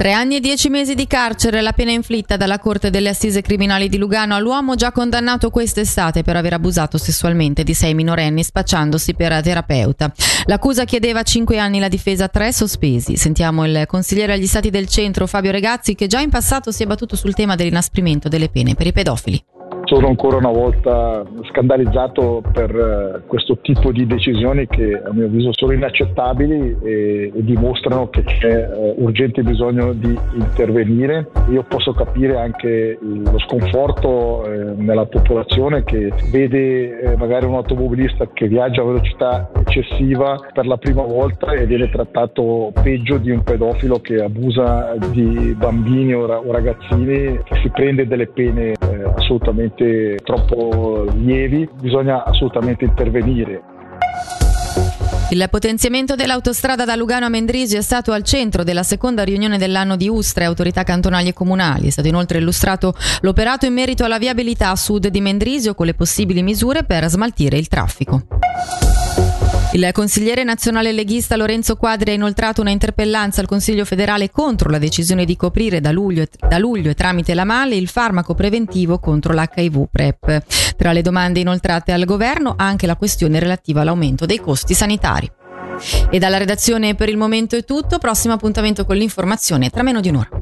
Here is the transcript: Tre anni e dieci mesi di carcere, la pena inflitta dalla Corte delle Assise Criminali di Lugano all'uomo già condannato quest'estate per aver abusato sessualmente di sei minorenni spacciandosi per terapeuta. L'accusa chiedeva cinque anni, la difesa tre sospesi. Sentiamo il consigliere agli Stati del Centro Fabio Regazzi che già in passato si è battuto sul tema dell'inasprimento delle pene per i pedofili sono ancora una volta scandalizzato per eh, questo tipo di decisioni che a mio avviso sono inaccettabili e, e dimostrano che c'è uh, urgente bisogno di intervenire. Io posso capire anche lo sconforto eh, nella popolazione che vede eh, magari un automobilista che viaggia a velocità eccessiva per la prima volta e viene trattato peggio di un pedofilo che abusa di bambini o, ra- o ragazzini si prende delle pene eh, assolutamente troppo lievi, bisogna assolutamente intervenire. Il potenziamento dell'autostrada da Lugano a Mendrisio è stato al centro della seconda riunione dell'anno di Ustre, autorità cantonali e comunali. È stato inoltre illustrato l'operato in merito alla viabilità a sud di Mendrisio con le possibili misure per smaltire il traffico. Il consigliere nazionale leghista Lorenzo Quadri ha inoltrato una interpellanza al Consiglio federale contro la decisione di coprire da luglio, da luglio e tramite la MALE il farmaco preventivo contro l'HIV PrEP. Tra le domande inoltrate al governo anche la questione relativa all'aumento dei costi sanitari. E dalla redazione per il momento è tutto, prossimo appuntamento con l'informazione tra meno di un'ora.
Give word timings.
Tre 0.00 0.12
anni 0.12 0.36
e 0.36 0.40
dieci 0.40 0.70
mesi 0.70 0.94
di 0.94 1.06
carcere, 1.06 1.60
la 1.60 1.74
pena 1.74 1.90
inflitta 1.90 2.38
dalla 2.38 2.58
Corte 2.58 2.88
delle 2.88 3.10
Assise 3.10 3.42
Criminali 3.42 3.90
di 3.90 3.98
Lugano 3.98 4.34
all'uomo 4.34 4.74
già 4.74 4.92
condannato 4.92 5.50
quest'estate 5.50 6.22
per 6.22 6.36
aver 6.36 6.54
abusato 6.54 6.96
sessualmente 6.96 7.64
di 7.64 7.74
sei 7.74 7.92
minorenni 7.92 8.42
spacciandosi 8.42 9.12
per 9.12 9.42
terapeuta. 9.42 10.10
L'accusa 10.46 10.86
chiedeva 10.86 11.22
cinque 11.22 11.58
anni, 11.58 11.80
la 11.80 11.88
difesa 11.88 12.28
tre 12.28 12.50
sospesi. 12.50 13.18
Sentiamo 13.18 13.66
il 13.66 13.84
consigliere 13.86 14.32
agli 14.32 14.46
Stati 14.46 14.70
del 14.70 14.88
Centro 14.88 15.26
Fabio 15.26 15.50
Regazzi 15.50 15.94
che 15.94 16.06
già 16.06 16.20
in 16.20 16.30
passato 16.30 16.72
si 16.72 16.82
è 16.82 16.86
battuto 16.86 17.14
sul 17.14 17.34
tema 17.34 17.54
dell'inasprimento 17.54 18.30
delle 18.30 18.48
pene 18.48 18.74
per 18.74 18.86
i 18.86 18.94
pedofili 18.94 19.44
sono 19.90 20.06
ancora 20.06 20.36
una 20.36 20.52
volta 20.52 21.24
scandalizzato 21.50 22.42
per 22.52 22.70
eh, 22.70 23.22
questo 23.26 23.58
tipo 23.60 23.90
di 23.90 24.06
decisioni 24.06 24.68
che 24.68 25.02
a 25.04 25.12
mio 25.12 25.26
avviso 25.26 25.50
sono 25.52 25.72
inaccettabili 25.72 26.76
e, 26.80 27.32
e 27.34 27.42
dimostrano 27.44 28.08
che 28.08 28.22
c'è 28.22 28.68
uh, 28.68 29.02
urgente 29.02 29.42
bisogno 29.42 29.92
di 29.92 30.16
intervenire. 30.34 31.28
Io 31.50 31.64
posso 31.64 31.92
capire 31.92 32.38
anche 32.38 32.98
lo 33.00 33.38
sconforto 33.40 34.44
eh, 34.44 34.74
nella 34.76 35.06
popolazione 35.06 35.82
che 35.82 36.12
vede 36.30 37.00
eh, 37.00 37.16
magari 37.16 37.46
un 37.46 37.54
automobilista 37.54 38.28
che 38.32 38.46
viaggia 38.46 38.82
a 38.82 38.84
velocità 38.84 39.50
eccessiva 39.70 40.38
per 40.52 40.66
la 40.66 40.76
prima 40.76 41.02
volta 41.02 41.52
e 41.52 41.66
viene 41.66 41.88
trattato 41.88 42.72
peggio 42.82 43.18
di 43.18 43.30
un 43.30 43.42
pedofilo 43.42 44.00
che 44.00 44.22
abusa 44.22 44.96
di 45.10 45.54
bambini 45.56 46.12
o, 46.14 46.26
ra- 46.26 46.40
o 46.40 46.50
ragazzini 46.50 47.38
si 47.62 47.70
prende 47.70 48.06
delle 48.06 48.26
pene 48.26 48.72
eh, 48.72 48.76
assolutamente 49.16 50.16
troppo 50.24 51.06
lievi, 51.14 51.68
bisogna 51.80 52.24
assolutamente 52.24 52.84
intervenire. 52.84 53.62
Il 55.32 55.46
potenziamento 55.48 56.16
dell'autostrada 56.16 56.84
da 56.84 56.96
Lugano 56.96 57.26
a 57.26 57.28
Mendrisio 57.28 57.78
è 57.78 57.82
stato 57.82 58.10
al 58.10 58.24
centro 58.24 58.64
della 58.64 58.82
seconda 58.82 59.22
riunione 59.22 59.58
dell'anno 59.58 59.94
di 59.94 60.08
Ustre, 60.08 60.44
autorità 60.44 60.82
cantonali 60.82 61.28
e 61.28 61.32
comunali. 61.32 61.86
È 61.86 61.90
stato 61.90 62.08
inoltre 62.08 62.38
illustrato 62.38 62.94
l'operato 63.20 63.64
in 63.64 63.72
merito 63.72 64.02
alla 64.02 64.18
viabilità 64.18 64.70
a 64.70 64.76
sud 64.76 65.06
di 65.06 65.20
Mendrisio 65.20 65.74
con 65.74 65.86
le 65.86 65.94
possibili 65.94 66.42
misure 66.42 66.82
per 66.82 67.06
smaltire 67.06 67.58
il 67.58 67.68
traffico. 67.68 68.22
Il 69.72 69.88
consigliere 69.92 70.42
nazionale 70.42 70.90
leghista 70.90 71.36
Lorenzo 71.36 71.76
Quadri 71.76 72.10
ha 72.10 72.14
inoltrato 72.14 72.60
una 72.60 72.70
interpellanza 72.70 73.40
al 73.40 73.46
Consiglio 73.46 73.84
federale 73.84 74.28
contro 74.28 74.68
la 74.68 74.78
decisione 74.78 75.24
di 75.24 75.36
coprire 75.36 75.80
da 75.80 75.92
luglio, 75.92 76.24
da 76.48 76.58
luglio 76.58 76.90
e 76.90 76.94
tramite 76.94 77.34
la 77.34 77.44
MALE 77.44 77.76
il 77.76 77.86
farmaco 77.86 78.34
preventivo 78.34 78.98
contro 78.98 79.32
l'HIV 79.32 79.86
PrEP. 79.92 80.74
Tra 80.76 80.90
le 80.90 81.02
domande 81.02 81.38
inoltrate 81.38 81.92
al 81.92 82.04
governo 82.04 82.54
anche 82.56 82.88
la 82.88 82.96
questione 82.96 83.38
relativa 83.38 83.82
all'aumento 83.82 84.26
dei 84.26 84.40
costi 84.40 84.74
sanitari. 84.74 85.30
E 86.10 86.18
dalla 86.18 86.38
redazione 86.38 86.96
per 86.96 87.08
il 87.08 87.16
momento 87.16 87.54
è 87.54 87.64
tutto, 87.64 87.98
prossimo 87.98 88.34
appuntamento 88.34 88.84
con 88.84 88.96
l'informazione 88.96 89.70
tra 89.70 89.84
meno 89.84 90.00
di 90.00 90.08
un'ora. 90.08 90.39